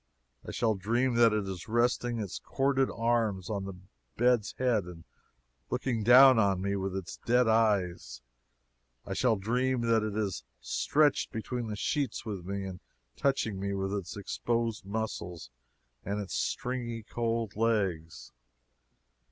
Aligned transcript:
I 0.43 0.49
shall 0.49 0.73
dream 0.73 1.13
that 1.17 1.31
it 1.31 1.47
is 1.47 1.67
resting 1.67 2.17
its 2.17 2.39
corded 2.39 2.89
arms 2.89 3.51
on 3.51 3.65
the 3.65 3.75
bed's 4.17 4.55
head 4.57 4.85
and 4.85 5.03
looking 5.69 6.01
down 6.01 6.39
on 6.39 6.59
me 6.59 6.75
with 6.75 6.95
its 6.95 7.17
dead 7.17 7.47
eyes; 7.47 8.23
I 9.05 9.13
shall 9.13 9.35
dream 9.35 9.81
that 9.81 10.01
it 10.01 10.17
is 10.17 10.43
stretched 10.59 11.31
between 11.31 11.67
the 11.67 11.75
sheets 11.75 12.25
with 12.25 12.43
me 12.45 12.63
and 12.63 12.79
touching 13.15 13.59
me 13.59 13.75
with 13.75 13.93
its 13.93 14.17
exposed 14.17 14.85
muscles 14.87 15.51
and 16.03 16.19
its 16.19 16.33
stringy 16.33 17.03
cold 17.03 17.55
legs. 17.55 18.31